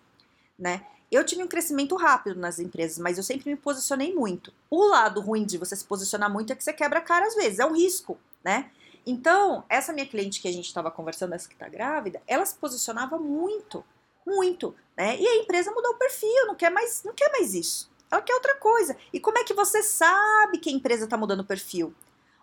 né? 0.58 0.86
Eu 1.10 1.22
tive 1.22 1.42
um 1.42 1.48
crescimento 1.48 1.94
rápido 1.96 2.40
nas 2.40 2.58
empresas, 2.58 2.96
mas 2.96 3.18
eu 3.18 3.22
sempre 3.22 3.50
me 3.50 3.56
posicionei 3.56 4.14
muito. 4.14 4.50
O 4.70 4.86
lado 4.86 5.20
ruim 5.20 5.44
de 5.44 5.58
você 5.58 5.76
se 5.76 5.84
posicionar 5.84 6.32
muito 6.32 6.50
é 6.50 6.56
que 6.56 6.64
você 6.64 6.72
quebra 6.72 7.00
a 7.00 7.02
cara 7.02 7.26
às 7.26 7.34
vezes, 7.34 7.58
é 7.58 7.66
um 7.66 7.74
risco, 7.74 8.18
né? 8.42 8.70
Então, 9.06 9.64
essa 9.68 9.92
minha 9.92 10.06
cliente 10.06 10.40
que 10.40 10.48
a 10.48 10.52
gente 10.52 10.66
estava 10.66 10.90
conversando, 10.90 11.34
essa 11.34 11.48
que 11.48 11.54
está 11.54 11.68
grávida, 11.68 12.22
ela 12.26 12.46
se 12.46 12.54
posicionava 12.54 13.18
muito, 13.18 13.84
muito, 14.26 14.74
né? 14.96 15.16
E 15.18 15.26
a 15.26 15.36
empresa 15.36 15.72
mudou 15.72 15.92
o 15.92 15.98
perfil, 15.98 16.46
não 16.46 16.54
quer 16.54 16.70
mais, 16.70 17.02
não 17.04 17.12
quer 17.12 17.30
mais 17.32 17.54
isso. 17.54 17.90
Ela 18.10 18.22
quer 18.22 18.34
outra 18.34 18.54
coisa. 18.56 18.96
E 19.12 19.18
como 19.18 19.38
é 19.38 19.44
que 19.44 19.54
você 19.54 19.82
sabe 19.82 20.58
que 20.58 20.70
a 20.70 20.72
empresa 20.72 21.04
está 21.04 21.16
mudando 21.16 21.40
o 21.40 21.46
perfil? 21.46 21.94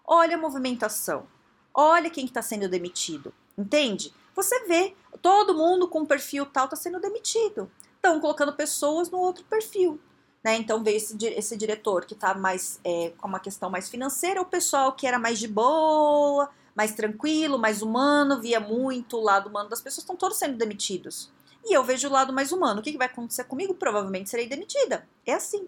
Olha 0.06 0.36
a 0.36 0.40
movimentação. 0.40 1.28
Olha 1.74 2.10
quem 2.10 2.26
está 2.26 2.42
sendo 2.42 2.68
demitido. 2.68 3.34
Entende? 3.58 4.14
Você 4.36 4.66
vê, 4.66 4.96
todo 5.22 5.54
mundo 5.54 5.88
com 5.88 6.06
perfil 6.06 6.46
tal 6.46 6.66
está 6.66 6.76
sendo 6.76 7.00
demitido 7.00 7.70
estão 8.00 8.20
colocando 8.20 8.54
pessoas 8.54 9.12
no 9.12 9.20
outro 9.20 9.44
perfil. 9.46 10.00
Né? 10.44 10.56
Então 10.56 10.84
veio 10.84 10.98
esse, 10.98 11.18
esse 11.26 11.58
diretor 11.58 12.06
que 12.06 12.14
está 12.14 12.34
mais 12.34 12.80
é, 12.84 13.12
com 13.18 13.28
uma 13.28 13.40
questão 13.40 13.70
mais 13.70 13.90
financeira, 13.90 14.42
o 14.42 14.46
pessoal 14.46 14.94
que 14.94 15.06
era 15.06 15.20
mais 15.20 15.38
de 15.38 15.48
boa, 15.48 16.50
mais 16.74 16.94
tranquilo, 16.94 17.58
mais 17.58 17.82
humano, 17.82 18.42
via 18.42 18.60
muito 18.60 19.18
o 19.18 19.22
lado 19.22 19.50
humano 19.50 19.70
das 19.70 19.82
pessoas, 19.82 20.04
estão 20.04 20.16
todos 20.16 20.38
sendo 20.38 20.58
demitidos. 20.58 21.30
E 21.66 21.74
eu 21.76 21.84
vejo 21.84 22.08
o 22.08 22.12
lado 22.12 22.32
mais 22.32 22.52
humano. 22.52 22.80
O 22.80 22.84
que, 22.84 22.92
que 22.92 22.98
vai 22.98 23.08
acontecer 23.08 23.44
comigo? 23.44 23.74
Provavelmente 23.74 24.30
serei 24.30 24.48
demitida. 24.48 25.08
É 25.26 25.34
assim. 25.34 25.68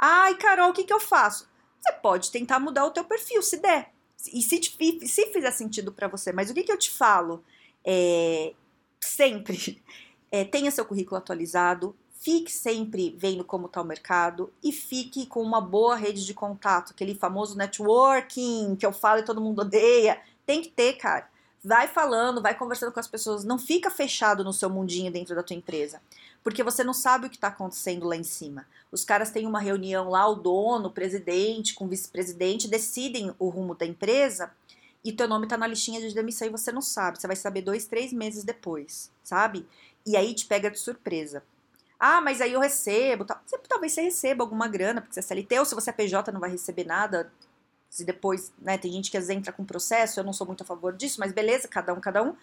Ai, 0.00 0.34
Carol, 0.36 0.70
o 0.70 0.72
que, 0.72 0.84
que 0.84 0.92
eu 0.92 1.00
faço? 1.00 1.46
Você 1.78 1.92
pode 1.92 2.30
tentar 2.30 2.58
mudar 2.58 2.86
o 2.86 2.90
teu 2.90 3.04
perfil, 3.04 3.42
se 3.42 3.58
der. 3.58 3.92
E 4.32 4.42
se, 4.42 4.60
se 5.06 5.26
fizer 5.26 5.50
sentido 5.50 5.92
para 5.92 6.08
você. 6.08 6.32
Mas 6.32 6.50
o 6.50 6.54
que, 6.54 6.62
que 6.62 6.72
eu 6.72 6.78
te 6.78 6.90
falo? 6.90 7.44
É, 7.84 8.54
sempre 8.98 9.82
é, 10.32 10.44
tenha 10.44 10.70
seu 10.70 10.84
currículo 10.84 11.18
atualizado, 11.18 11.94
fique 12.20 12.52
sempre 12.52 13.14
vendo 13.18 13.42
como 13.42 13.66
está 13.66 13.80
o 13.80 13.84
mercado 13.84 14.52
e 14.62 14.70
fique 14.72 15.24
com 15.26 15.42
uma 15.42 15.60
boa 15.60 15.96
rede 15.96 16.24
de 16.24 16.34
contato, 16.34 16.92
aquele 16.92 17.14
famoso 17.14 17.56
networking 17.56 18.76
que 18.76 18.84
eu 18.84 18.92
falo 18.92 19.20
e 19.20 19.24
todo 19.24 19.40
mundo 19.40 19.62
odeia. 19.62 20.20
Tem 20.44 20.60
que 20.60 20.68
ter, 20.68 20.94
cara. 20.94 21.28
Vai 21.64 21.88
falando, 21.88 22.40
vai 22.40 22.54
conversando 22.54 22.92
com 22.92 23.00
as 23.00 23.08
pessoas, 23.08 23.44
não 23.44 23.58
fica 23.58 23.90
fechado 23.90 24.44
no 24.44 24.52
seu 24.52 24.70
mundinho 24.70 25.12
dentro 25.12 25.34
da 25.34 25.42
tua 25.42 25.56
empresa, 25.56 26.00
porque 26.42 26.62
você 26.62 26.82
não 26.82 26.94
sabe 26.94 27.26
o 27.26 27.30
que 27.30 27.36
está 27.36 27.48
acontecendo 27.48 28.06
lá 28.06 28.16
em 28.16 28.22
cima. 28.22 28.66
Os 28.90 29.04
caras 29.04 29.30
têm 29.30 29.46
uma 29.46 29.60
reunião 29.60 30.08
lá, 30.08 30.26
o 30.26 30.36
dono, 30.36 30.88
o 30.88 30.92
presidente, 30.92 31.74
com 31.74 31.84
o 31.84 31.88
vice-presidente, 31.88 32.66
decidem 32.66 33.34
o 33.38 33.48
rumo 33.50 33.74
da 33.74 33.84
empresa 33.84 34.50
e 35.04 35.12
teu 35.12 35.28
nome 35.28 35.44
está 35.44 35.56
na 35.56 35.66
listinha 35.66 36.00
de 36.00 36.14
demissão 36.14 36.48
e 36.48 36.50
você 36.50 36.72
não 36.72 36.82
sabe. 36.82 37.20
Você 37.20 37.26
vai 37.26 37.36
saber 37.36 37.60
dois, 37.60 37.86
três 37.86 38.10
meses 38.10 38.42
depois, 38.42 39.10
sabe? 39.22 39.66
e 40.06 40.16
aí 40.16 40.34
te 40.34 40.46
pega 40.46 40.70
de 40.70 40.78
surpresa. 40.78 41.42
Ah, 42.00 42.22
mas 42.22 42.40
aí 42.40 42.54
eu 42.54 42.60
recebo. 42.60 43.26
Tal. 43.26 43.38
Você, 43.44 43.58
talvez 43.68 43.92
você 43.92 44.00
receba 44.00 44.42
alguma 44.42 44.66
grana, 44.66 45.02
porque 45.02 45.12
você 45.12 45.20
é 45.20 45.22
CLT, 45.22 45.58
ou 45.58 45.64
se 45.66 45.74
você 45.74 45.90
é 45.90 45.92
PJ 45.92 46.32
não 46.32 46.40
vai 46.40 46.50
receber 46.50 46.84
nada. 46.84 47.30
Se 47.90 48.04
depois, 48.04 48.52
né, 48.58 48.78
tem 48.78 48.90
gente 48.92 49.10
que 49.10 49.18
às 49.18 49.24
vezes 49.26 49.36
entra 49.36 49.52
com 49.52 49.64
processo, 49.64 50.18
eu 50.18 50.24
não 50.24 50.32
sou 50.32 50.46
muito 50.46 50.62
a 50.62 50.66
favor 50.66 50.94
disso, 50.94 51.20
mas 51.20 51.32
beleza, 51.32 51.68
cada 51.68 51.92
um, 51.92 52.00
cada 52.00 52.22
um. 52.22 52.34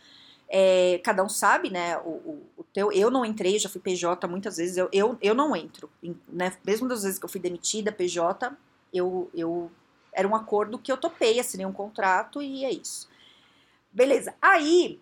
É, 0.49 0.99
cada 1.03 1.23
um 1.23 1.29
sabe, 1.29 1.69
né, 1.69 1.97
o, 1.99 2.09
o, 2.09 2.43
o, 2.57 2.63
teu, 2.63 2.89
eu 2.93 3.11
não 3.11 3.25
entrei, 3.25 3.59
já 3.59 3.67
fui 3.67 3.81
PJ 3.81 4.25
muitas 4.29 4.55
vezes, 4.55 4.77
eu, 4.77 4.87
eu, 4.93 5.17
eu 5.21 5.35
não 5.35 5.53
entro, 5.53 5.89
né, 6.29 6.55
mesmo 6.65 6.87
das 6.87 7.03
vezes 7.03 7.19
que 7.19 7.25
eu 7.25 7.29
fui 7.29 7.41
demitida, 7.41 7.91
PJ, 7.91 8.55
eu, 8.93 9.29
eu, 9.33 9.69
era 10.13 10.25
um 10.25 10.33
acordo 10.33 10.79
que 10.79 10.89
eu 10.89 10.95
topei, 10.95 11.37
assinei 11.37 11.65
um 11.65 11.73
contrato 11.73 12.41
e 12.41 12.63
é 12.63 12.71
isso. 12.71 13.09
Beleza, 13.91 14.35
aí, 14.41 15.01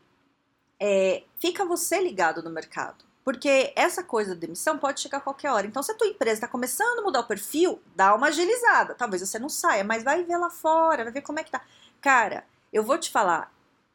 é, 0.80 1.24
fica 1.40 1.64
você 1.64 2.02
ligado 2.02 2.42
no 2.42 2.50
mercado. 2.50 3.05
Porque 3.26 3.74
essa 3.76 4.04
coisa 4.04 4.36
da 4.36 4.40
demissão 4.40 4.78
pode 4.78 5.02
chegar 5.02 5.18
a 5.18 5.22
qualquer 5.22 5.52
hora. 5.52 5.66
Então, 5.66 5.82
se 5.82 5.92
a 5.92 5.96
tua 5.96 6.06
empresa 6.06 6.36
está 6.36 6.48
começando 6.48 7.00
a 7.00 7.02
mudar 7.02 7.22
o 7.22 7.28
perfil, 7.28 7.82
dá 7.96 8.14
uma 8.14 8.28
agilizada. 8.28 8.94
Talvez 8.94 9.28
você 9.28 9.40
não 9.40 9.50
saia, 9.50 9.84
mas 9.84 10.04
vai 10.04 10.24
ver 10.24 10.38
lá 10.38 10.52
fora, 10.52 11.04
vai 11.04 11.12
ver 11.12 11.24
como 11.24 11.40
é 11.40 11.44
que 11.44 11.50
tá. 11.50 11.66
Cara, 12.00 12.46
eu 12.72 12.84
vou 12.84 13.00
te 13.00 13.10
falar, 13.10 13.52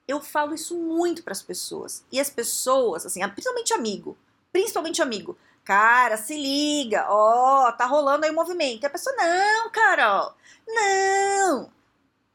eu 0.09 0.21
falo 0.21 0.53
isso 0.53 0.77
muito 0.77 1.23
para 1.23 1.31
as 1.31 1.43
pessoas. 1.43 2.05
E 2.11 2.19
as 2.19 2.29
pessoas, 2.29 3.07
assim, 3.07 3.21
principalmente 3.29 3.73
amigo, 3.73 4.19
principalmente 4.53 5.01
amigo, 5.01 5.39
cara, 5.65 6.17
se 6.17 6.37
liga, 6.37 7.07
ó, 7.09 7.71
tá 7.71 7.87
rolando 7.87 8.25
aí 8.25 8.31
o 8.31 8.33
um 8.33 8.37
movimento. 8.37 8.83
E 8.83 8.87
a 8.87 8.91
pessoa, 8.91 9.15
não, 9.15 9.71
Carol, 9.71 10.35
não. 10.67 11.71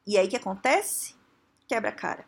E 0.07 0.17
aí 0.17 0.27
o 0.27 0.29
que 0.29 0.37
acontece? 0.37 1.13
Quebra 1.67 1.89
a 1.89 1.93
cara. 1.93 2.25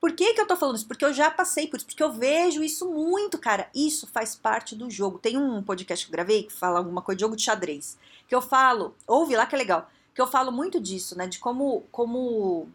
Por 0.00 0.12
que, 0.12 0.32
que 0.32 0.40
eu 0.40 0.46
tô 0.46 0.56
falando 0.56 0.76
isso? 0.76 0.86
Porque 0.86 1.04
eu 1.04 1.12
já 1.12 1.28
passei 1.30 1.66
por 1.66 1.76
isso, 1.76 1.86
porque 1.86 2.02
eu 2.02 2.12
vejo 2.12 2.62
isso 2.62 2.88
muito, 2.88 3.36
cara. 3.36 3.68
Isso 3.74 4.06
faz 4.06 4.36
parte 4.36 4.76
do 4.76 4.88
jogo. 4.88 5.18
Tem 5.18 5.36
um 5.36 5.62
podcast 5.62 6.06
que 6.06 6.10
eu 6.10 6.12
gravei 6.12 6.44
que 6.44 6.52
fala 6.52 6.78
alguma 6.78 7.02
coisa 7.02 7.16
de 7.16 7.22
jogo 7.22 7.36
de 7.36 7.42
xadrez. 7.42 7.98
Que 8.28 8.34
eu 8.34 8.40
falo, 8.40 8.94
ouve 9.06 9.34
lá 9.34 9.44
que 9.44 9.56
é 9.56 9.58
legal. 9.58 9.90
Que 10.14 10.20
eu 10.20 10.26
falo 10.26 10.52
muito 10.52 10.80
disso, 10.80 11.18
né? 11.18 11.26
De 11.26 11.40
como, 11.40 11.82
como 11.90 12.68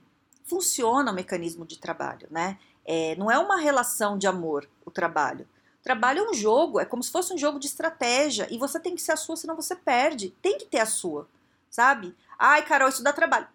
funciona 0.44 1.12
o 1.12 1.16
mecanismo 1.16 1.66
de 1.66 1.78
trabalho, 1.80 2.28
né? 2.30 2.58
É, 2.86 3.16
não 3.16 3.32
é 3.32 3.40
uma 3.40 3.56
relação 3.58 4.18
de 4.18 4.28
amor 4.28 4.70
o 4.86 4.92
trabalho. 4.92 5.48
O 5.80 5.84
trabalho 5.84 6.20
é 6.20 6.30
um 6.30 6.34
jogo, 6.34 6.80
é 6.80 6.86
como 6.86 7.02
se 7.04 7.12
fosse 7.12 7.34
um 7.34 7.38
jogo 7.38 7.58
de 7.58 7.68
estratégia. 7.68 8.48
E 8.52 8.58
você 8.58 8.80
tem 8.80 8.96
que 8.96 9.02
ser 9.02 9.14
a 9.14 9.18
sua, 9.18 9.38
senão 9.38 9.56
você 9.56 9.76
perde. 9.76 10.32
Tem 10.42 10.58
que 10.58 10.66
ter 10.66 10.80
a 10.80 10.86
sua, 10.86 11.28
sabe? 11.70 12.14
Ai, 12.38 12.66
Carol, 12.66 12.90
isso 12.90 13.04
dá 13.04 13.14
trabalho. 13.14 13.48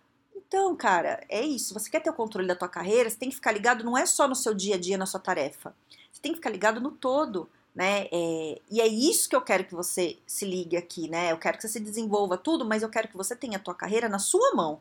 Então, 0.49 0.75
cara, 0.75 1.23
é 1.28 1.43
isso. 1.43 1.75
Você 1.75 1.90
quer 1.90 2.00
ter 2.00 2.09
o 2.09 2.14
controle 2.14 2.49
da 2.49 2.57
tua 2.57 2.69
carreira, 2.69 3.09
você 3.09 3.17
tem 3.17 3.28
que 3.28 3.35
ficar 3.35 3.52
ligado 3.52 3.85
não 3.85 3.97
é 3.97 4.07
só 4.07 4.26
no 4.26 4.35
seu 4.35 4.55
dia 4.55 4.76
a 4.76 4.78
dia, 4.78 4.97
na 4.97 5.05
sua 5.05 5.21
tarefa. 5.21 5.75
Você 6.11 6.23
tem 6.23 6.33
que 6.33 6.38
ficar 6.38 6.49
ligado 6.50 6.81
no 6.81 6.90
todo, 6.90 7.49
né? 7.75 8.09
É, 8.11 8.61
e 8.71 8.81
é 8.81 8.87
isso 8.87 9.28
que 9.28 9.37
eu 9.37 9.43
quero 9.43 9.64
que 9.64 9.75
você 9.75 10.19
se 10.26 10.47
ligue 10.47 10.76
aqui, 10.76 11.07
né? 11.09 11.31
Eu 11.31 11.37
quero 11.37 11.59
que 11.59 11.62
você 11.62 11.69
se 11.69 11.81
desenvolva 11.81 12.38
tudo, 12.38 12.64
mas 12.64 12.83
eu 12.83 12.88
quero 12.88 13.09
que 13.09 13.17
você 13.17 13.37
tenha 13.37 13.59
a 13.59 13.61
tua 13.61 13.75
carreira 13.75 14.09
na 14.09 14.19
sua 14.19 14.55
mão. 14.55 14.81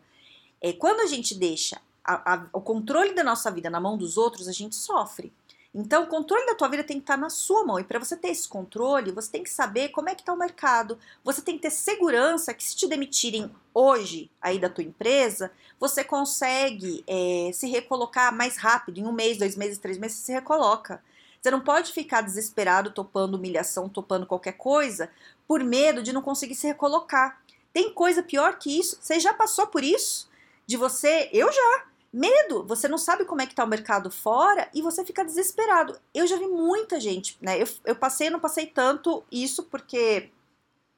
É, 0.62 0.71
quando 0.71 1.01
a 1.01 1.05
gente 1.05 1.36
deixa 1.36 1.81
a, 2.03 2.36
a, 2.36 2.47
o 2.53 2.62
controle 2.62 3.13
da 3.13 3.24
nossa 3.24 3.51
vida 3.51 3.69
na 3.69 3.81
mão 3.81 3.97
dos 3.97 4.17
outros, 4.17 4.47
a 4.47 4.53
gente 4.53 4.75
sofre. 4.75 5.33
Então, 5.79 6.05
o 6.05 6.07
controle 6.07 6.43
da 6.48 6.55
tua 6.55 6.67
vida 6.69 6.84
tem 6.84 6.98
que 6.98 7.03
estar 7.03 7.17
na 7.17 7.29
sua 7.29 7.63
mão. 7.63 7.79
E 7.79 7.84
para 7.84 8.00
você 8.00 8.17
ter 8.17 8.29
esse 8.29 8.50
controle, 8.50 9.12
você 9.12 9.29
tem 9.29 9.43
que 9.43 9.50
saber 9.51 9.89
como 9.89 10.10
é 10.10 10.15
que 10.15 10.24
está 10.24 10.34
o 10.34 10.38
mercado. 10.38 10.98
Você 11.24 11.39
tem 11.39 11.55
que 11.55 11.62
ter 11.62 11.69
segurança 11.69 12.51
que 12.51 12.63
se 12.63 12.75
te 12.75 12.88
demitirem 12.88 13.51
hoje 13.75 14.31
aí 14.41 14.57
da 14.57 14.72
tua 14.72 14.84
empresa, 14.84 15.51
você 15.79 16.03
consegue 16.03 17.03
é, 17.05 17.51
se 17.53 17.67
recolocar 17.67 18.36
mais 18.36 18.57
rápido. 18.57 18.98
Em 18.98 19.05
um 19.05 19.12
mês, 19.12 19.38
dois 19.38 19.55
meses, 19.55 19.77
três 19.77 20.00
meses, 20.00 20.17
você 20.17 20.25
se 20.25 20.31
recoloca. 20.31 21.00
Você 21.39 21.51
não 21.51 21.62
pode 21.62 21.93
ficar 21.93 22.22
desesperado, 22.22 22.89
topando 22.89 23.36
humilhação, 23.36 23.88
topando 23.88 24.25
qualquer 24.25 24.53
coisa, 24.53 25.12
por 25.48 25.63
medo 25.63 26.01
de 26.01 26.12
não 26.12 26.24
conseguir 26.24 26.55
se 26.55 26.65
recolocar. 26.65 27.39
Tem 27.72 27.93
coisa 27.93 28.24
pior 28.24 28.57
que 28.57 28.79
isso. 28.79 28.98
Você 29.00 29.19
já 29.19 29.31
passou 29.31 29.67
por 29.67 29.84
isso? 29.84 30.27
De 30.65 30.75
você, 30.75 31.29
eu 31.31 31.53
já 31.53 31.86
medo, 32.11 32.63
você 32.65 32.87
não 32.87 32.97
sabe 32.97 33.25
como 33.25 33.41
é 33.41 33.45
que 33.47 33.55
tá 33.55 33.63
o 33.63 33.67
mercado 33.67 34.09
fora 34.09 34.69
e 34.73 34.81
você 34.81 35.03
fica 35.03 35.25
desesperado. 35.25 35.99
Eu 36.13 36.25
já 36.25 36.37
vi 36.37 36.47
muita 36.47 36.99
gente, 36.99 37.37
né? 37.41 37.61
Eu, 37.61 37.67
eu 37.85 37.95
passei, 37.95 38.29
não 38.29 38.39
passei 38.39 38.65
tanto 38.65 39.23
isso 39.31 39.63
porque 39.63 40.31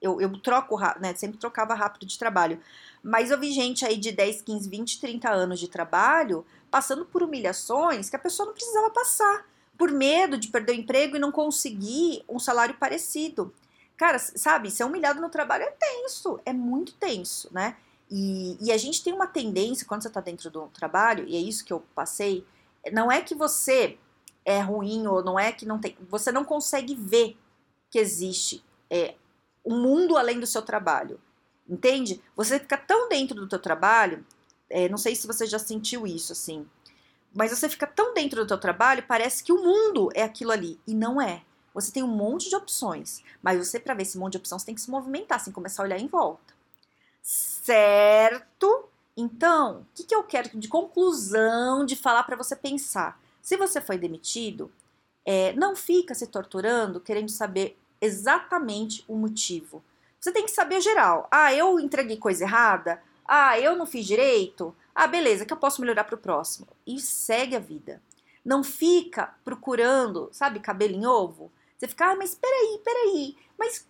eu, 0.02 0.22
eu 0.22 0.38
troco, 0.42 0.78
né? 1.00 1.14
Sempre 1.16 1.38
trocava 1.38 1.74
rápido 1.74 2.06
de 2.06 2.18
trabalho. 2.18 2.62
Mas 3.04 3.32
eu 3.32 3.40
vi 3.40 3.52
gente 3.52 3.86
aí 3.86 3.98
de 3.98 4.12
10, 4.12 4.42
15, 4.42 4.70
20, 4.70 5.02
30 5.02 5.30
anos 5.30 5.60
de 5.60 5.68
trabalho 5.68 6.46
passando 6.70 7.06
por 7.06 7.24
humilhações 7.24 8.10
que 8.10 8.16
a 8.16 8.20
pessoa 8.20 8.46
não 8.46 8.54
precisava 8.54 8.90
passar, 8.92 9.46
por 9.78 9.92
medo 9.92 10.38
de 10.38 10.50
perder 10.50 10.74
o 10.74 10.76
emprego 10.76 11.16
e 11.16 11.20
não 11.20 11.32
conseguir 11.32 12.24
um 12.30 12.38
salário 12.38 12.76
parecido. 12.76 13.54
Cara, 13.98 14.20
sabe, 14.20 14.72
ser 14.72 14.84
humilhado 14.84 15.20
no 15.20 15.30
trabalho 15.30 15.64
é 15.64 15.72
tenso, 15.72 16.40
é 16.46 16.54
muito 16.54 16.94
tenso, 16.94 17.50
né? 17.52 17.76
E, 18.10 18.58
e 18.60 18.72
a 18.72 18.78
gente 18.78 19.04
tem 19.04 19.14
uma 19.14 19.28
tendência, 19.28 19.86
quando 19.86 20.02
você 20.02 20.08
está 20.08 20.22
dentro 20.22 20.50
do 20.50 20.68
trabalho, 20.68 21.28
e 21.28 21.36
é 21.36 21.40
isso 21.40 21.64
que 21.64 21.72
eu 21.72 21.82
passei, 21.94 22.46
não 22.92 23.12
é 23.12 23.22
que 23.22 23.36
você 23.36 23.98
é 24.44 24.60
ruim 24.60 25.06
ou 25.06 25.24
não 25.24 25.40
é 25.40 25.52
que 25.52 25.66
não 25.66 25.80
tem. 25.80 25.96
Você 26.10 26.32
não 26.32 26.44
consegue 26.44 26.96
ver 26.96 27.38
que 27.90 28.00
existe 28.00 28.64
é, 28.90 29.16
um 29.66 29.80
mundo 29.82 30.18
além 30.18 30.40
do 30.40 30.48
seu 30.48 30.62
trabalho. 30.62 31.20
Entende? 31.68 32.22
Você 32.36 32.60
fica 32.60 32.78
tão 32.78 33.08
dentro 33.10 33.36
do 33.36 33.48
teu 33.48 33.60
trabalho, 33.60 34.26
é, 34.70 34.90
não 34.90 34.98
sei 34.98 35.16
se 35.16 35.28
você 35.28 35.46
já 35.46 35.60
sentiu 35.60 36.08
isso 36.08 36.32
assim, 36.32 36.66
mas 37.34 37.52
você 37.52 37.70
fica 37.70 37.86
tão 37.86 38.14
dentro 38.14 38.42
do 38.42 38.48
teu 38.48 38.58
trabalho, 38.58 39.06
parece 39.08 39.44
que 39.44 39.54
o 39.54 39.64
mundo 39.64 40.10
é 40.16 40.24
aquilo 40.24 40.52
ali 40.52 40.80
e 40.88 40.96
não 40.96 41.22
é. 41.22 41.44
Você 41.74 41.92
tem 41.92 42.02
um 42.02 42.08
monte 42.08 42.50
de 42.50 42.56
opções, 42.56 43.24
mas 43.42 43.60
você 43.60 43.80
para 43.80 43.94
ver 43.94 44.02
esse 44.02 44.18
monte 44.18 44.32
de 44.32 44.40
opções 44.40 44.64
tem 44.64 44.74
que 44.74 44.82
se 44.82 44.90
movimentar, 44.90 45.38
tem 45.38 45.52
que 45.52 45.56
começar 45.56 45.84
a 45.84 45.86
olhar 45.86 46.00
em 46.00 46.08
volta. 46.08 46.59
Certo? 47.22 48.90
Então, 49.16 49.82
o 49.82 49.86
que, 49.94 50.04
que 50.04 50.16
eu 50.16 50.24
quero 50.24 50.58
de 50.58 50.68
conclusão 50.68 51.86
de 51.86 51.96
falar 51.96 52.24
para 52.24 52.38
você 52.38 52.56
pensar? 52.56 53.22
Se 53.42 53.58
você 53.58 53.82
foi 53.82 53.98
demitido, 53.98 54.72
é, 55.26 55.54
não 55.54 55.76
fica 55.76 56.16
se 56.16 56.28
torturando 56.28 57.00
querendo 57.00 57.30
saber 57.30 57.78
exatamente 58.02 59.04
o 59.08 59.16
motivo. 59.16 59.84
Você 60.20 60.32
tem 60.32 60.46
que 60.46 60.52
saber 60.52 60.82
geral. 60.82 61.28
Ah, 61.32 61.54
eu 61.54 61.80
entreguei 61.80 62.18
coisa 62.18 62.44
errada? 62.44 63.02
Ah, 63.26 63.60
eu 63.60 63.76
não 63.76 63.86
fiz 63.86 64.06
direito? 64.06 64.76
Ah, 64.94 65.08
beleza, 65.08 65.46
que 65.46 65.54
eu 65.54 65.58
posso 65.58 65.82
melhorar 65.82 66.04
para 66.04 66.16
o 66.16 66.20
próximo. 66.20 66.68
E 66.86 67.00
segue 67.00 67.56
a 67.56 67.60
vida. 67.60 68.02
Não 68.44 68.64
fica 68.64 69.36
procurando, 69.44 70.30
sabe, 70.32 70.60
cabelo 70.60 70.96
em 70.96 71.06
ovo. 71.06 71.52
Você 71.78 71.88
fica, 71.88 72.12
ah, 72.12 72.16
mas 72.16 72.36
peraí, 72.36 72.82
peraí. 72.84 73.38
Mas 73.58 73.88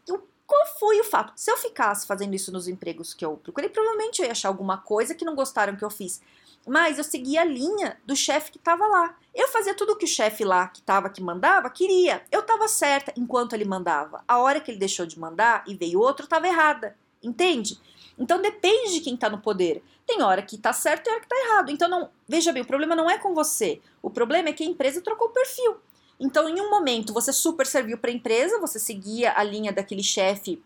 qual 0.50 0.66
foi 0.80 1.00
o 1.00 1.04
fato? 1.04 1.32
Se 1.36 1.52
eu 1.52 1.58
ficasse 1.58 2.08
fazendo 2.08 2.34
isso 2.34 2.52
nos 2.52 2.68
empregos 2.68 3.14
que 3.14 3.24
eu 3.24 3.38
procurei, 3.38 3.70
provavelmente 3.70 4.20
eu 4.20 4.26
ia 4.26 4.32
achar 4.32 4.48
alguma 4.48 4.80
coisa 4.80 5.14
que 5.14 5.24
não 5.24 5.36
gostaram 5.36 5.76
que 5.76 5.86
eu 5.86 5.92
fiz. 5.92 6.20
Mas 6.68 6.98
eu 6.98 7.04
seguia 7.04 7.42
a 7.42 7.46
linha 7.46 8.00
do 8.04 8.16
chefe 8.16 8.52
que 8.54 8.58
estava 8.58 8.88
lá. 8.88 9.16
Eu 9.34 9.48
fazia 9.50 9.76
tudo 9.76 9.94
o 9.94 9.96
que 9.96 10.06
o 10.06 10.08
chefe 10.08 10.44
lá 10.44 10.68
que 10.68 10.80
estava 10.80 11.08
que 11.08 11.22
mandava 11.22 11.70
queria. 11.70 12.24
Eu 12.32 12.40
estava 12.40 12.68
certa 12.68 13.14
enquanto 13.16 13.54
ele 13.54 13.64
mandava. 13.64 14.24
A 14.28 14.40
hora 14.40 14.60
que 14.60 14.72
ele 14.72 14.80
deixou 14.80 15.06
de 15.06 15.20
mandar 15.20 15.64
e 15.68 15.76
veio 15.76 16.00
outro, 16.00 16.24
estava 16.24 16.48
errada. 16.48 16.98
Entende? 17.22 17.80
Então 18.18 18.42
depende 18.42 18.96
de 18.96 19.02
quem 19.02 19.14
está 19.14 19.30
no 19.30 19.38
poder. 19.38 19.84
Tem 20.08 20.24
hora 20.24 20.42
que 20.42 20.56
está 20.56 20.74
certo 20.74 21.08
e 21.08 21.12
hora 21.12 21.20
que 21.20 21.28
está 21.28 21.46
errado. 21.46 21.70
Então 21.70 21.88
não, 21.88 22.10
veja 22.28 22.52
bem, 22.52 22.64
o 22.64 22.68
problema 22.68 22.96
não 22.96 23.08
é 23.08 23.20
com 23.20 23.36
você. 23.36 23.80
O 24.02 24.10
problema 24.10 24.50
é 24.50 24.54
que 24.54 24.64
a 24.64 24.68
empresa 24.68 25.00
trocou 25.00 25.28
o 25.28 25.32
perfil. 25.32 25.78
Então, 26.20 26.50
em 26.50 26.60
um 26.60 26.70
momento, 26.70 27.14
você 27.14 27.32
super 27.32 27.66
serviu 27.66 27.98
para 27.98 28.12
a 28.12 28.14
empresa, 28.14 28.60
você 28.60 28.78
seguia 28.78 29.34
a 29.36 29.44
linha 29.44 29.72
daquele 29.72 30.04
chefe 30.04 30.62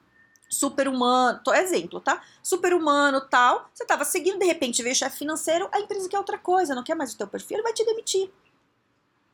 super 0.50 0.88
humano, 0.88 1.42
exemplo, 1.56 2.00
tá? 2.00 2.22
Super 2.42 2.74
humano, 2.74 3.22
tal. 3.22 3.70
Você 3.74 3.84
estava 3.84 4.06
seguindo, 4.06 4.40
de 4.40 4.46
repente 4.46 4.82
veio 4.82 4.94
o 4.94 4.98
chefe 4.98 5.18
financeiro, 5.18 5.68
a 5.72 5.80
empresa 5.80 6.10
quer 6.10 6.18
outra 6.18 6.38
coisa, 6.38 6.76
não 6.76 6.84
quer 6.84 6.96
mais 6.96 7.14
o 7.14 7.18
teu 7.18 7.28
perfil, 7.28 7.58
ele 7.58 7.64
vai 7.64 7.74
te 7.74 7.86
demitir. 7.86 8.32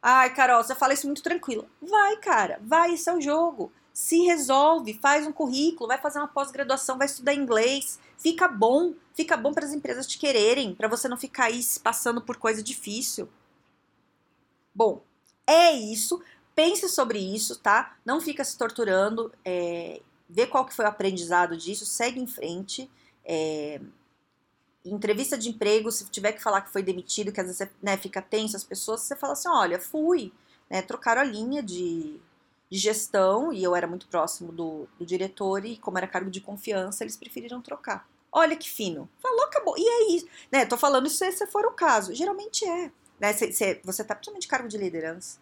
Ai, 0.01 0.33
Carol, 0.33 0.63
você 0.63 0.73
fala 0.75 0.93
isso 0.93 1.05
muito 1.05 1.21
tranquilo. 1.21 1.67
Vai, 1.81 2.17
cara, 2.17 2.59
vai, 2.63 2.93
esse 2.93 3.09
é 3.09 3.13
o 3.13 3.21
jogo. 3.21 3.71
Se 3.93 4.21
resolve, 4.21 4.93
faz 4.93 5.27
um 5.27 5.31
currículo, 5.31 5.89
vai 5.89 5.97
fazer 5.97 6.19
uma 6.19 6.27
pós-graduação, 6.27 6.97
vai 6.97 7.07
estudar 7.07 7.33
inglês. 7.33 7.99
Fica 8.17 8.47
bom, 8.47 8.93
fica 9.13 9.35
bom 9.35 9.53
para 9.53 9.65
as 9.65 9.73
empresas 9.73 10.07
te 10.07 10.17
quererem, 10.17 10.73
para 10.73 10.87
você 10.87 11.09
não 11.09 11.17
ficar 11.17 11.45
aí 11.45 11.59
passando 11.83 12.21
por 12.21 12.37
coisa 12.37 12.63
difícil. 12.63 13.27
Bom, 14.73 15.01
é 15.49 15.71
isso. 15.73 16.21
Pense 16.55 16.87
sobre 16.89 17.19
isso, 17.19 17.57
tá? 17.59 17.97
Não 18.05 18.19
fica 18.21 18.43
se 18.43 18.57
torturando. 18.57 19.31
É, 19.43 20.01
vê 20.29 20.45
qual 20.45 20.65
que 20.65 20.75
foi 20.75 20.85
o 20.85 20.89
aprendizado 20.89 21.57
disso, 21.57 21.85
segue 21.85 22.19
em 22.19 22.27
frente. 22.27 22.89
É, 23.25 23.81
entrevista 24.85 25.37
de 25.37 25.49
emprego, 25.49 25.91
se 25.91 26.05
tiver 26.09 26.33
que 26.33 26.41
falar 26.41 26.61
que 26.61 26.71
foi 26.71 26.83
demitido, 26.83 27.31
que 27.31 27.41
às 27.41 27.47
vezes 27.47 27.67
né, 27.81 27.97
fica 27.97 28.21
tenso 28.21 28.55
as 28.55 28.63
pessoas, 28.63 29.01
você 29.01 29.15
fala 29.15 29.33
assim, 29.33 29.49
olha, 29.49 29.79
fui, 29.79 30.31
né, 30.69 30.81
trocaram 30.81 31.21
a 31.21 31.25
linha 31.25 31.61
de, 31.61 32.19
de 32.69 32.77
gestão 32.77 33.51
e 33.51 33.63
eu 33.63 33.75
era 33.75 33.87
muito 33.87 34.07
próximo 34.07 34.51
do, 34.51 34.87
do, 34.97 35.05
diretor 35.05 35.65
e 35.65 35.77
como 35.77 35.97
era 35.97 36.07
cargo 36.07 36.29
de 36.29 36.41
confiança, 36.41 37.03
eles 37.03 37.17
preferiram 37.17 37.61
trocar. 37.61 38.07
Olha 38.31 38.55
que 38.55 38.69
fino. 38.69 39.09
Falou, 39.21 39.43
acabou. 39.45 39.75
E 39.77 39.81
é 39.81 40.15
isso. 40.15 40.27
Né, 40.51 40.65
tô 40.65 40.77
falando 40.77 41.07
isso 41.07 41.17
se, 41.17 41.31
se 41.31 41.47
for 41.47 41.65
o 41.65 41.71
caso. 41.71 42.13
Geralmente 42.13 42.63
é. 42.63 42.91
Né, 43.19 43.33
se, 43.33 43.51
se 43.51 43.79
você 43.83 44.03
tá 44.03 44.15
principalmente 44.15 44.47
cargo 44.47 44.67
de 44.67 44.77
liderança. 44.77 45.39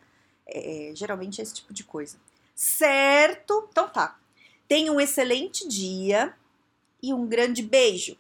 É, 0.48 0.92
geralmente 0.96 1.40
é 1.40 1.44
esse 1.44 1.54
tipo 1.54 1.74
de 1.74 1.84
coisa. 1.84 2.18
Certo? 2.56 3.68
Então 3.70 3.88
tá. 3.90 4.18
Tenha 4.68 4.92
um 4.92 5.00
excelente 5.00 5.68
dia 5.68 6.34
e 7.02 7.14
um 7.14 7.26
grande 7.28 7.62
beijo. 7.62 8.18